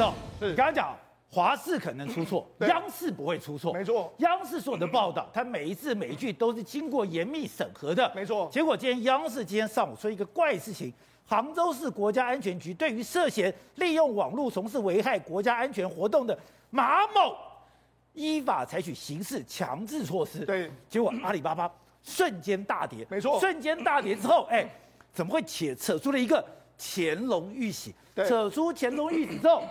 [0.00, 0.96] 哦，你刚刚讲
[1.28, 4.10] 华视可能出错，央视不会出错，没错。
[4.18, 8.48] 央视所有的报道，它每一字每一句都是经过严密审核的，没错。
[8.50, 10.90] 结果今天央视今天上午说一个怪事情，
[11.26, 16.38] 杭州市国家安全局对于涉嫌利用网络从事危害国家安全活动的
[16.70, 17.36] 马某，
[18.14, 20.46] 依法采取刑事强制措施。
[20.46, 21.70] 对，结果阿里巴巴
[22.02, 23.38] 瞬间大跌，没错。
[23.38, 24.66] 瞬间大跌之后，哎，
[25.12, 26.42] 怎么会扯扯出了一个
[26.78, 27.94] 乾隆玉玺？
[28.14, 28.26] 对。
[28.26, 29.62] 扯出乾隆玉玺之后，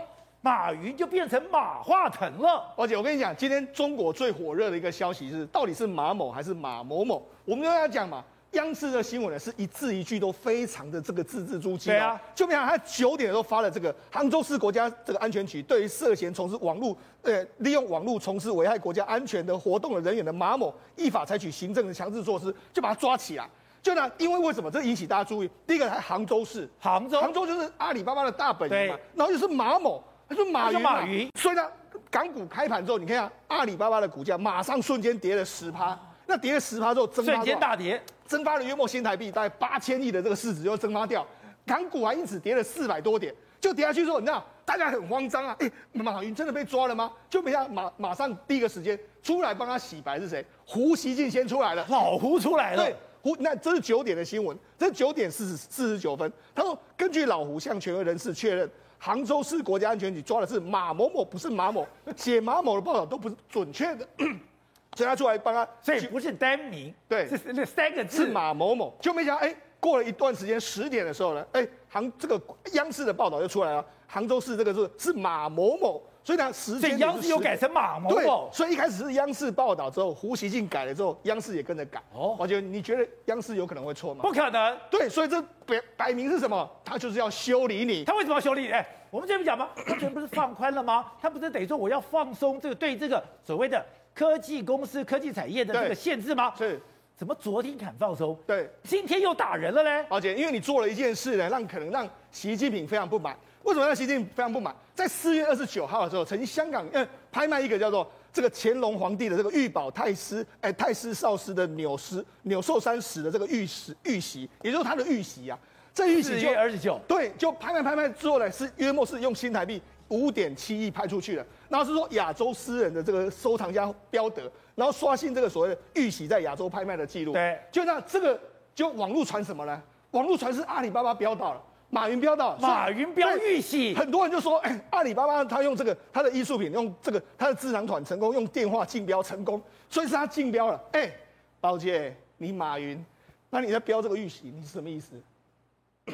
[0.41, 2.73] 马云就变成马化腾了。
[2.75, 7.25] 而且我跟你讲，今天中国最火热的一个消息是，到底是马某还是马某某？
[7.45, 8.23] 我们都要讲嘛。
[8.51, 11.85] 央视的新闻呢，是一字一句都非常的这个字字珠玑。
[11.85, 23.49] 对啊，就没想到他九点都发了这个杭州市国家这个安全局对于涉嫌从事网络呃利用网络从事危害国家安全的活动的人员的马某，依法采取行政的强制措施，就把他抓起来。
[23.81, 25.49] 就呢，因为为什么这引起大家注意？
[25.65, 28.99] 第一个，还杭州市，杭州，杭州就是阿里巴巴的大本营嘛。
[29.15, 31.29] 然后就是马某，他说马云，马云。
[31.35, 31.67] 所以呢，
[32.09, 35.97] 港股开盘之后，你看啊，阿里巴巴的股价马上瞬间跌了十趴。
[36.25, 41.27] 那跌了十趴之后，蒸发瞬间大跌，蒸发了约莫新台币大概八千亿的这个市值就蒸发掉，
[41.65, 47.11] 港股还因此跌了四百多点，就跌下去之后，你知道大家很慌张啊，哎，马云真的被抓了吗？
[47.29, 50.45] 就没想马马上第一个时间出来帮他洗白是谁？
[50.65, 52.85] 胡锡进先出来了，老胡出来了。
[52.85, 58.69] 对，胡，那这是九点的新闻，这是九点四十四十九分，他说根据老胡向权威人士确认，
[59.03, 64.07] 杭州市国家安全局抓的是马某某，不是马某，写马某的报道都不是准确的。
[64.95, 68.17] 所以他出来帮他，所以不是单名，对，是那三个字。
[68.17, 72.39] 是马某某，就没想到哎，过了一段时间，十点的时候呢，哎，杭这个
[72.73, 82.01] 央视的报道就出来了，杭州市这个是是马某某，所以呢，时间央视又改成马某某，所以一开始是央视报道之后，胡锡进改了之后，央视也跟着改。
[82.13, 84.21] 哦，我觉得你觉得央视有可能会错吗？
[84.21, 84.77] 不可能。
[84.89, 86.69] 对，所以这摆摆明是什么？
[86.85, 88.03] 他就是要修理你。
[88.03, 88.71] 他为什么要修理你？
[88.71, 89.69] 哎，我们这边讲吗？
[89.87, 91.11] 他前不是放宽了吗？
[91.21, 93.83] 他不是等于说我要放松这个对这个所谓的。
[94.13, 96.53] 科技公司、科技产业的这个限制吗？
[96.57, 96.77] 是，
[97.15, 98.37] 怎么昨天肯放松？
[98.45, 100.05] 对，今天又打人了嘞？
[100.09, 103.33] 而且因为你做了一件事呢，让可能让习近平非常不满。
[103.63, 104.75] 为什么让习近平非常不满？
[104.95, 115.57] 在四月二十九号的时候，曾经香港呃拍卖一个叫做这个乾隆皇帝的这个御宝太师哎太师少师的钮师钮寿山石的这个玉石玉玺，也就是他的玉玺啊。
[115.93, 121.45] 这玉玺就二十九，对，就拍卖拍卖之后呢，是约莫是用新台币五点七亿拍出去的。
[121.67, 127.33] 然后是说亚洲私人的这个收藏家标得，然后刷新这个所谓的玉玺在亚洲拍卖的记录。
[127.33, 128.39] 对，就那这个
[128.73, 129.81] 就网络传什么呢？
[130.11, 131.61] 网络传是阿里巴巴标到了，
[131.91, 140.81] 马云标到，马云标玉玺，很多人就说，哎，阿里巴巴他用这个他的艺术品用这个他的智囊团成功，用电话竞标成功，所以是他竞标了。
[140.93, 141.11] 哎，
[141.59, 143.05] 宝姐，你马云，
[143.49, 145.21] 那你在标这个玉玺，你是什么意思？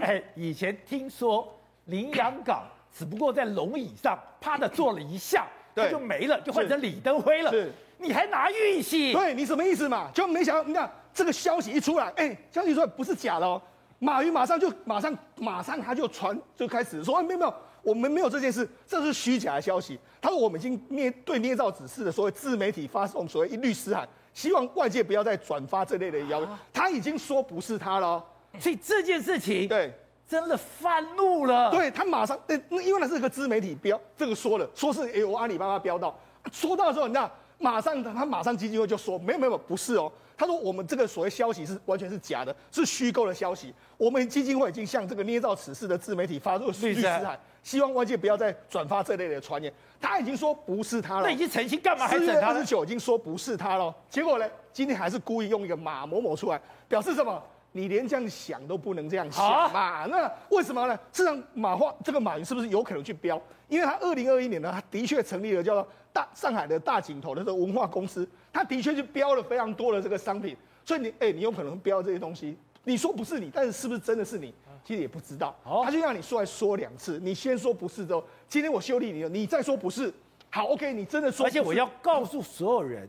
[0.02, 1.48] 哎，以前听说
[1.86, 2.64] 林洋港。
[2.98, 5.46] 只不过在龙椅上啪的坐了一下，
[5.76, 7.52] 他就没了，就换成李登辉了。
[7.52, 9.14] 是，你还拿玉玺？
[9.14, 10.10] 对，你什么意思嘛？
[10.16, 13.62] 就没想到，你看这个消息一出来，哎，消息出来不是假的哦。
[14.00, 20.00] 马云马上就马上马上他就传就开始说，啊，没有没有，我们没有这件事，这是虚假的消息。
[20.22, 26.50] 他说我们已经捏对捏造指示的所谓自媒体发送所谓一律师函，希望外界不要再转发这类的谣言。
[26.72, 28.24] 他已经说不是他了，
[28.60, 29.94] 所以这件事情对。
[30.30, 36.14] 真的愤怒了，对他马上，呃，因为那是个自媒体标，这个说了，说是由阿里巴巴标到，
[36.52, 52.34] 说到的时候，你知道，马上他马上基金会就说，没有没有，不是哦，他说我们这个所谓消息是完全是假的，是虚构的消息，我们基金会已经向这个捏造此事的自媒体发出律师函，希望外界不要再转发这类的传言，他已经说不是他了，那已经澄清干嘛还整他？
[52.34, 57.42] 四月二十九已经说不是他了，结果呢，今天还是故意用一个马某某出来，表示什么？
[57.78, 59.80] 你连这样想都不能这样想嘛？
[59.80, 60.96] 啊、那为什么呢？
[61.14, 63.40] 事实上，马化这个马云是不是有可能去标？
[63.70, 70.58] 因为他二零二一年呢，他的确成立了叫做大上海的大景头的这个文化公司，他的确去标了非常多的这个商品。
[70.84, 72.58] 所以你哎，你有可能标这些东西。
[72.84, 74.54] 你说不是你，但是是不是真的是你？
[74.84, 75.54] 其实也不知道。
[75.84, 80.14] 他就让你说来说两次，你先说不是之后，今天我修理你了，你再说不是。
[80.50, 81.60] 好，OK，你真的说不是。
[81.60, 83.08] 而且我要告诉所有人。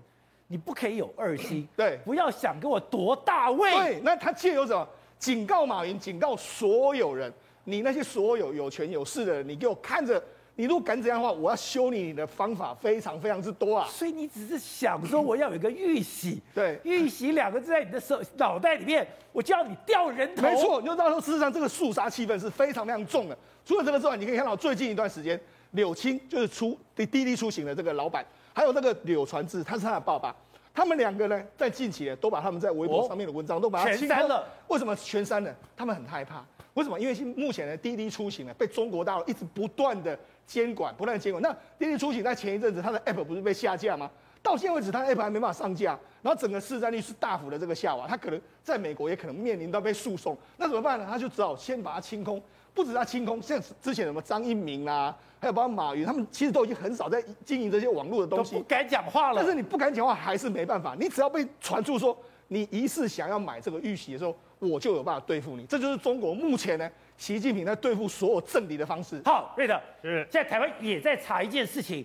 [0.49, 3.71] 你不可以有二心，对，不要想给我夺大位。
[3.71, 4.89] 对，那他借由什么？
[5.19, 7.31] 警告马云，警告所有人，
[7.65, 10.23] 你那些所有有权有势的人，你给我看着，
[10.55, 13.87] 你如果敢这样的话，我要修理你的方法非常非常之多啊。
[13.91, 20.43] 所以你只是想说我要有一个玉玺，对，玉玺两个字在你的手脑袋里面，我就要你掉人头。
[20.43, 23.37] 没错，你就到时候事实上这个肃杀气氛是非常非常重的。
[23.67, 25.39] 除了这个之外，你可以看到最近一段时间，
[25.73, 28.25] 柳青就是出滴滴出行的这个老板。
[28.55, 30.35] 还有那个柳传志，他是他的爸爸，
[30.75, 34.47] 他们两个呢，在近期呢，都把他们在微博上面的文章都把它全删了。
[34.69, 35.55] 为什么全删了？
[35.77, 36.45] 他们很害怕。
[36.75, 36.99] 为什么？
[36.99, 40.17] 因为目前呢滴滴出行呢，被中国大陆一直不断的
[40.47, 41.43] 监管，不断的监管。
[41.43, 44.09] 那滴滴出行在前一阵子，它的 app 不是被下架吗？
[44.41, 50.37] 到现在为止，它的 app 还没办法上架，然后整个市占率是大幅的这个下滑，它可能在美国也可能面临到被诉讼。
[50.56, 51.06] 那怎么办呢？
[51.11, 52.41] 他就只好先把它清空。
[52.78, 59.38] 不止他清空，像之前什么张一鸣啦，还有包括马云，他们其实都已经很少在经营这些网络的东西，都不敢讲话了。
[59.38, 62.16] 但是你不敢讲话还是没办法，你只要被传出说
[62.46, 65.64] 你疑似想要买这个玉玺的时候，我就有办法对付你。
[65.64, 69.20] 这就是中国目前呢，习近平在对付所有政敌的方式。
[69.25, 72.04] 好，瑞德，是现在台湾也在查一件事情，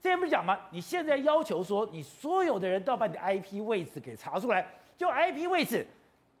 [0.00, 0.56] 之前不是讲吗？
[0.70, 4.64] 你现在要求说你所有的人都要把你的 IP 位置给查出来，
[4.96, 5.84] 就 IP 位置。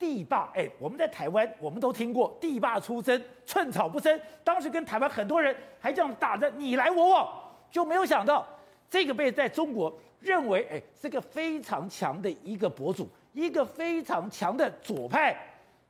[0.02, 4.20] 地霸，哎，我们在台湾，我们都听过地霸出征，寸草不生。
[4.42, 7.32] 当时跟台湾很多人还这样打着你来我往，
[7.70, 8.44] 就没有想到
[8.90, 15.36] 这个被在中国认为，哎，是个非常强的一个博主，一个非常强的左派，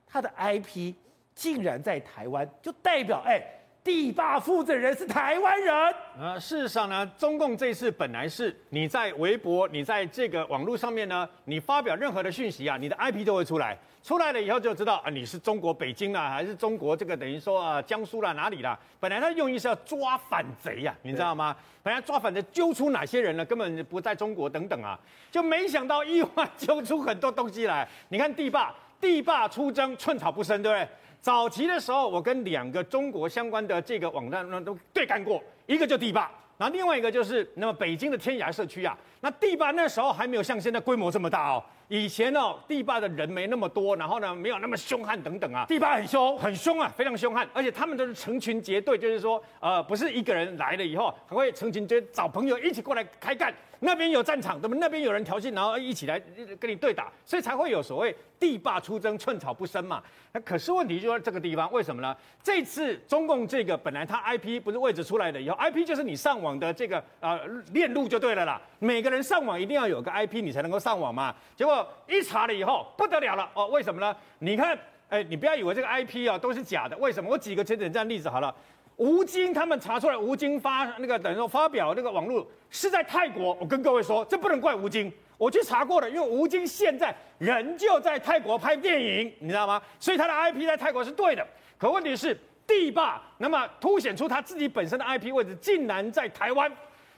[0.07, 0.93] 他的 IP
[1.35, 3.43] 竟然在台湾，就代表，哎。
[3.85, 5.75] 帝霸负责人是台湾人。
[6.19, 13.77] 呃，事实上呢，中共这次本来是你在微博，你在这个网络上面呢，你发表任何的讯息啊，你的 IP 都会出来。
[14.03, 18.79] 出来了以后就知道啊，你是中国北京啦，还是中国这个等于说啊江苏啦哪里啦？
[18.99, 21.57] 本来他用意是要抓反贼呀，你知道吗？
[21.85, 23.45] 本来抓反贼揪出哪些人呢？
[23.45, 24.99] 根本不在中国等等啊，
[25.31, 27.89] 就没想到意外揪出很多东西来。
[28.09, 30.89] 你看地霸，地霸出征，寸草不生，对不对？
[31.23, 36.29] 早期的时候，我跟两个中国相关的这个网站呢都对干过，一个就地霸，
[36.59, 38.99] 那另外一个就是那么北京的天涯社区啊。
[39.21, 41.63] 那地霸那时候还没有像现在规模这么大哦。
[41.93, 45.67] 以前哦，地霸的人没那么多，然后呢没有那么凶悍等等啊。
[45.69, 53.53] 地霸很凶，很凶啊，非常凶悍，而且他们都是成群结队，就是说呃不是一个人来了以后，还会成群结找朋友一起过来开干。
[53.81, 54.77] 那边有战场，对不？
[54.77, 56.19] 那边有人挑衅，然后一起来
[56.59, 60.03] 跟你对打，所以才会有所谓地霸出征，寸草不生嘛。
[60.33, 62.17] 那可是问题就在这个地方，为什么呢？
[62.43, 67.39] 这次中共这个本来它 IP 不是位置出来的以后，IP 就是你上网的这个呃
[67.75, 68.63] 链路就对了啦。
[68.83, 71.33] 每个人上网一定要有个 IP，你才能够上网嘛。
[71.55, 74.15] 结果一查了以后不得了了哦，为什么呢？
[74.41, 74.77] 你看，
[75.09, 77.31] 哎，你不要以为这个 IP 啊都是假的，为什么？
[77.31, 78.53] 我举个简简单例子好了。
[78.97, 83.57] 吴京他们查出来，吴京发那个等于说发表那个网络是在泰国。
[83.61, 89.81] 我跟各位说，这不能怪吴京，我去查过了，因为吴京现在人就在泰国拍电影，你知道吗？
[90.01, 91.47] 所以他的 IP 在泰国是对的。
[91.79, 92.37] 可问题是
[92.67, 96.71] 地霸，那么凸显出他自己本身的 IP 位置竟然在台湾，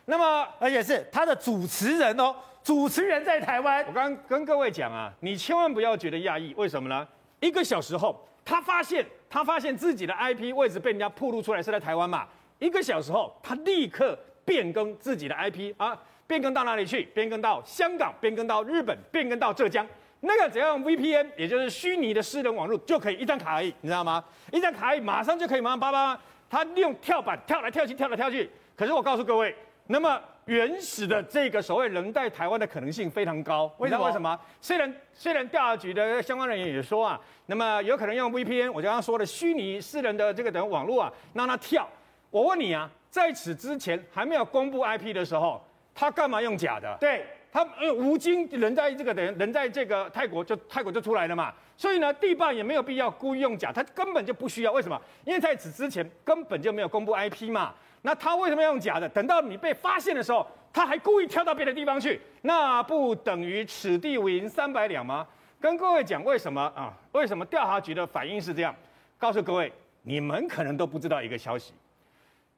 [0.07, 3.85] 那么而且是他的主持人哦，主持人在台湾。
[3.87, 7.07] 我刚刚跟各位讲啊，你千万不要觉得讶异，为什么呢？
[7.41, 8.29] 一个小时后。
[8.47, 12.29] 他发现，他发现自己的 IP 位置被人家暴露出来是在台湾嘛？
[12.59, 14.15] 一个小时后，他立刻
[14.45, 17.05] 变更自己的 IP 啊，变更到哪里去？
[17.15, 19.87] 变更到香港，变更到日本，变更到浙江。
[20.21, 24.23] 那个只要用 VPN，也就是虚拟的私人网络，就可以一张卡而已，你知道吗？
[24.53, 28.51] 一张卡而已，马上就可以马上叭叭，他利用跳板跳来跳去，跳来跳去。
[28.77, 30.21] 可是我告诉各位，那么。
[30.47, 34.05] 原始的这个所谓人在台湾的可能性非常高，为什么？
[34.05, 34.39] 为什么？
[34.61, 41.89] 虽然虽然调查局的相关人员也说啊，那么有可能用 VPN，我刚刚说的虚拟私人的这个等网络啊，让他跳。
[42.31, 46.95] 我问你啊，在此之前还没有公布 IP 的时候，他干嘛用假的？
[47.01, 54.73] 对他，因为吴京人在这个等人在这个泰国就泰国就出来了嘛，所以呢，地霸也没有必要故意用假，他根本就不需要。
[54.73, 55.01] 为什么？
[55.25, 57.73] 因为在此之前根本就没有公布 IP 嘛。
[58.07, 59.09] 那他为什么要用假的？
[59.09, 65.27] 等到你被发现的时候，他还故意跳到别的地方去，那不等于此地无银三百两吗？
[65.59, 66.93] 跟各位讲为什么啊？
[67.13, 68.77] 为什么调查局的反应是这样？
[69.19, 71.73] 告诉各位，你们可能都不知道一个消息：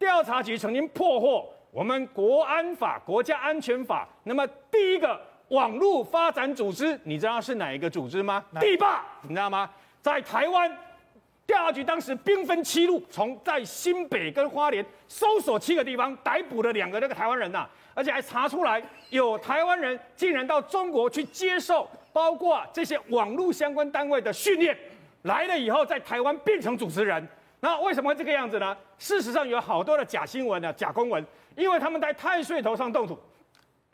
[0.01, 8.45] 调查局曾经破获我们国安法、国家安全法，那么第一个网络发展组织，你知道是哪一个组织吗？
[8.59, 9.71] 地霸，你知道吗？
[10.03, 10.77] 在台湾。
[11.47, 24.77] 调查局当时兵分七路，从在新北跟花莲搜索七个地方，逮捕了两个那个台湾人呐、啊，而且还查出来有台湾人竟然到中国去接受包括这些网络相关单位的训练，
[25.23, 27.27] 来了以后在台湾变成主持人。
[27.61, 28.77] 那为什么会这个样子呢？
[28.99, 31.25] 事实上有好多的假新闻啊，假公文，
[31.57, 33.17] 因为他们在太岁头上动土，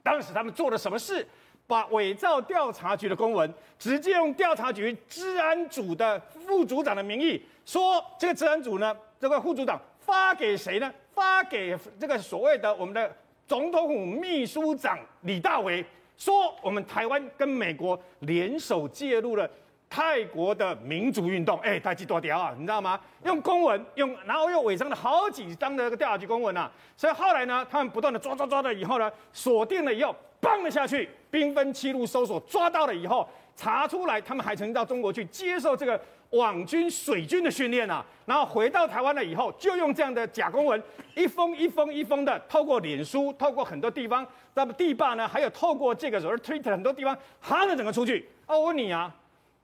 [0.03, 1.27] 当时他们做了什么事？
[1.73, 10.93] 把伪造调查局的公文，直接用调查局治安组的副组长的名义说，这个治安组呢，这个副组长发给谁呢？
[11.15, 13.11] 发给这个所谓的我们的
[13.47, 15.83] 总统府秘书长李大为，
[16.19, 19.49] 说我们台湾跟美国联手介入了
[19.89, 21.59] 泰国的民主运动。
[21.61, 23.01] 哎，太极多屌啊，你知道吗？
[23.25, 26.71] 用公文用，然后又伪装了好几张的这个调查局公文啊。
[26.99, 30.15] 所以后来呢，他们不断的抓抓抓了以后呢，锁定了以后。
[30.43, 35.99] 放了下去，兵分七路搜索，抓到了以后查出来，他们还曾经到中国去接受这个
[36.31, 40.81] 网军、水军的训练啊，然后回到台湾了以后，就用这样的假公文，
[41.15, 48.29] 一封一封一封的，透过脸书，透过很多地方，那么地霸呢，还有透过这个所谓 Twitter 很多地方，他能整个出去。
[48.45, 49.11] 啊，我问你啊，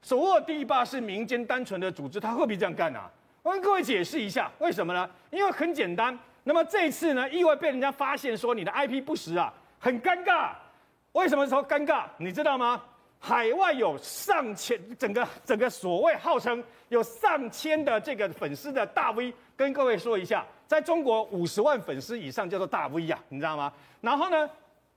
[0.00, 3.10] 手握地霸是民间单纯的组织，他何必这样干啊？
[3.42, 5.06] 我跟各位解释一下，为什么呢？
[5.30, 10.52] 因为很简单，那么这次呢，意外被人家发现说你的 IP 不实啊，很尴尬。
[11.18, 12.04] 为什么说尴尬？
[12.16, 12.80] 你知道吗？
[13.18, 23.72] 海外有上千，整个整个所谓号称有上千的这个粉丝的大 V，跟各位说一下，在中国五十万粉丝以上叫做大 V 呀，你知道吗？
[24.00, 24.48] 然后呢，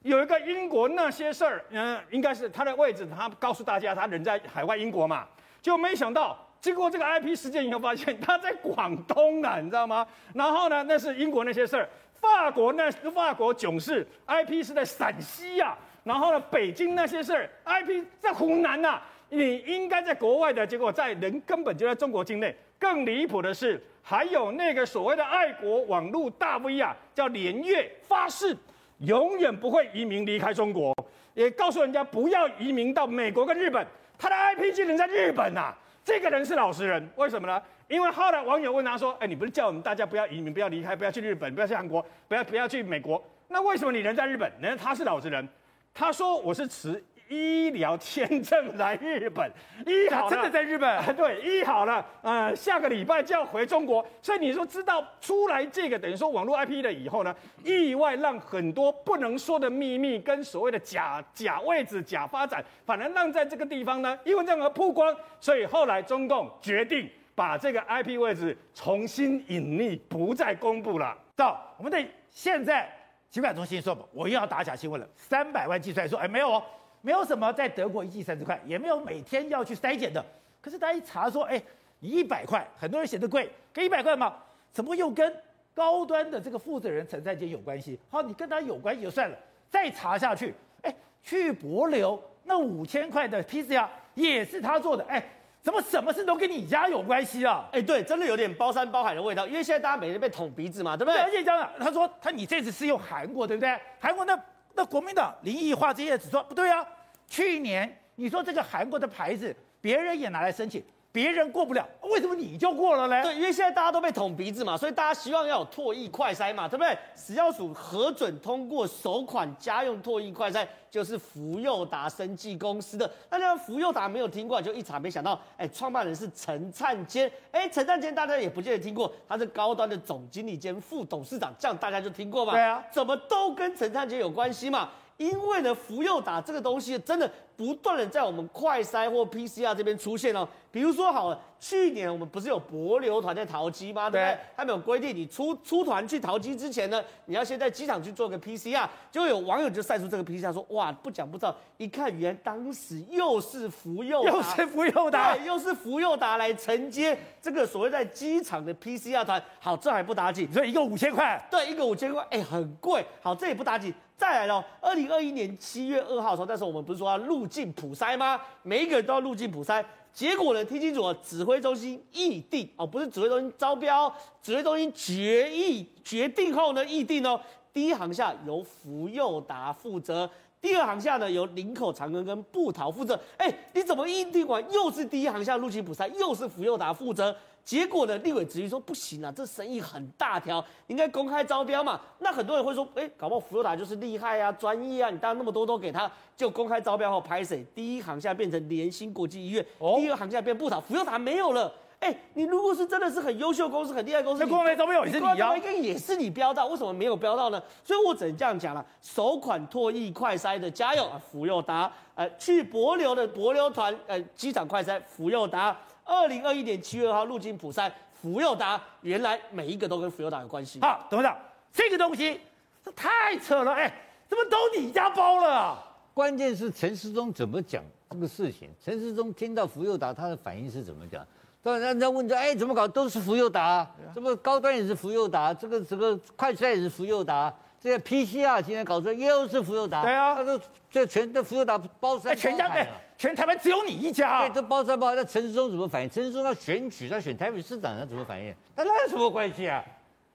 [0.03, 5.27] 有一个英国那些事儿，嗯，应该是他的位置，他告诉大家他人在海外英国嘛，
[5.59, 10.05] 就没想到经过这个 IP 事件以后，发现他在广东呢，你知道吗？
[10.35, 15.75] 然后呢，那是英国那些事儿，法国那法国囧事，IP 是在陕西呀。
[16.03, 22.55] 然后呢，北京那些事儿，IP 在湖南呐、你应该在国外的，结果在人根本就在中国境内。
[22.79, 28.57] 更离谱的是，还有那个所谓的爱国网络大 V 啊，叫连岳发誓，
[28.97, 30.91] 永远不会移民离开中国，
[31.35, 33.85] 也告诉人家不要移民到美国跟日本。
[34.17, 35.71] 他的 IP 竟然在日本呐、
[36.03, 37.61] 这个人是老实人，为什么呢？
[37.87, 43.23] 因为后来网友问他说：“哎，你不是叫我们大家不要移民，不要离开，不要去日本，不要去韩国，不要不要去美国？
[43.47, 44.51] 那为什么你人在日本？
[44.59, 45.47] 人家他是老实人。”
[45.93, 49.49] 他说：“我是持医疗签证来日本，
[49.85, 51.15] 医好了，真的在日本？
[51.15, 54.05] 对，医好了，呃，下个礼拜就要回中国。
[54.21, 65.15] 所以你说知道出来这个等于说网络 IP 了以后呢，意外让很多不能说的秘密跟所谓的假假位置、假发展，反而让在这个地方呢，因为这样而曝光。
[65.39, 71.17] 所以后来中共决定把这个 IP 位置重新隐匿，不再公布了。
[71.35, 72.89] 到我们的现在。”
[73.31, 76.63] 疾管中心说：“我又要打假新闻了，三百万计算说，哎，没有哦，
[77.01, 80.23] 没有什么在德国一剂三十块，也没有每天要去筛检的。
[80.59, 81.63] 可是大家一查说，哎，
[82.01, 84.35] 一百块，很多人嫌得贵，给一百块嘛，
[84.73, 85.33] 怎么又跟
[85.73, 87.97] 高端的这个负责人陈三坚有关系？
[88.09, 89.37] 好，你跟他有关系就算了，
[89.69, 95.23] 再查下去，哎，去帛琉那五千块的 PCR 也是他做的，哎。”
[95.61, 97.69] 怎么什么事都跟你家有关系啊？
[97.71, 99.45] 哎，对，真的有点包山包海的味道。
[99.45, 101.21] 因为现在大家每天被捅鼻子嘛，对不对？
[101.21, 103.79] 而且这样，他说他你这次是用韩国，对不对？
[103.99, 104.37] 韩国那
[104.73, 106.83] 那国民党林毅化这些只说不对啊。
[107.27, 110.83] 去年你说这个韩国的牌子，别人也拿来申请。
[111.11, 113.21] 别人过不了，为什么你就过了呢？
[113.21, 116.97] 对，因为现在大家都被捅鼻子嘛，所以大家希望要有唾液快筛嘛，对不对？
[117.15, 123.09] 食药署核准通过首款家用唾液快筛，就是福佑达生技公司的。
[123.29, 127.29] 那这福佑达没有听过，就一查没想到，哎，创办人是陈灿坚。
[127.51, 132.53] 哎，陈灿坚大家也不见得听过，他是高端的总经理兼副董事长，这样大家就听过吧？
[132.53, 134.89] 对啊，怎么都跟陈灿坚有关系嘛？
[135.21, 140.47] 因为呢，福佑打这个东西真的不断的在我们快筛或 PCR 这边出现哦。
[140.71, 144.09] 比如说好了，去年我们不是有帛琉团在淘机吗？
[144.09, 144.37] 对不对？
[144.57, 148.89] 他们有规定，你出出团去淘机之前呢，你要先在机场去做个 PCR。
[149.11, 159.39] 就有网友就晒出这个 PCR，说哇，不讲不知道，一看原来当时又是福佑，又是福佑达，对，又是福佑达来承接这个所谓在机场的 PCR 团。
[159.59, 163.05] 好，这还不打紧，所以一个五千块，对，一个五千块，哎，很贵。
[163.21, 163.93] 好，这也不打紧。
[164.17, 168.41] 再来喽，二零二一年七月二号的时候，但是我们不是说要入境普筛吗？
[168.63, 169.83] 每一个人都要入境普筛。
[170.13, 177.39] 结果呢，听清楚了，指挥中心议定哦，不是指挥中心招标，指挥中心决议决定后呢，议定哦，
[177.73, 180.29] 第一行下由福佑达负责，
[180.61, 183.19] 第二行下呢由林口长庚跟布桃负责。
[183.37, 187.35] 哎，你怎么一定完又是第一行下入境普赛，又是福佑达负责？
[187.63, 188.17] 结果呢？
[188.19, 191.99] 立委质疑说不行啊，这生意很大条，应该公开招标嘛。
[192.19, 197.65] 那很多人会说，哎，搞不好福佑达就是厉害啊，专业啊，你当那么多都给他，就公开招标后拍谁？
[197.73, 201.71] 第一行下变成联兴国际医院，哦、第二行下变不少，福佑达没有了。
[201.99, 207.61] 哎，你如果是真的是很优秀公司、很厉害公司，那公开招标也是你要，应该也是你标到，为什么没有标到呢？
[207.83, 215.77] 所以我只能这样讲了，首款唾液快筛的家用啊，福佑达，呃，去博流的博流团，呃，机场快筛，福佑达。
[216.11, 217.89] 二零二一年七月二号入境普筛，
[218.21, 220.81] 福佑达原来每一个都跟福佑达有关系。
[220.81, 221.37] 好，董事长，
[221.71, 222.37] 这个东西
[222.83, 223.89] 这太扯了，哎，
[224.27, 225.83] 怎么都你家包了啊？
[226.13, 228.69] 关键是陈世忠怎么讲这个事情？
[228.83, 231.25] 陈世忠听到福佑达，他的反应是怎么讲？
[231.63, 232.85] 当然人家问他，哎，怎么搞？
[232.85, 237.53] 都是福佑达，这么高端也是福佑达，这个这个快筛也是福佑达。
[237.81, 240.59] 这个 PCR 今天搞出来又是福佑达，对啊，他说
[240.91, 242.85] 这全这福佑达包山全家对，
[243.17, 245.15] 全台湾只有你一家，对，这包山包海。
[245.15, 246.09] 那陈时中怎么反应？
[246.09, 248.53] 陈时中他选举，他选台北市长，他怎么反应？
[248.75, 249.83] 他那有什么关系啊？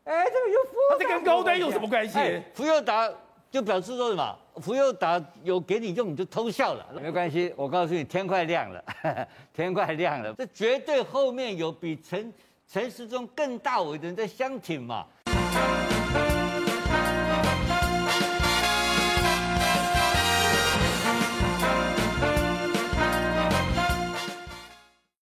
[0.03, 2.43] 哎，这个有福，他这跟高端有什么关系？
[2.53, 3.09] 福佑达
[3.49, 4.37] 就表示说什么？
[4.57, 7.55] 福佑达有给你用，你就偷笑了，没关系。
[7.57, 8.85] 我告诉你，天快亮了，
[9.55, 12.35] 天快亮了，这绝对后面有比陈
[12.67, 15.07] 陈时中更大伟的人在相挺嘛。